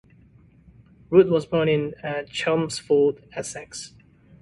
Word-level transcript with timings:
Root 1.11 1.29
was 1.29 1.45
born 1.45 1.69
in 1.69 1.93
Chelmsford, 2.31 3.23
Essex. 3.33 3.93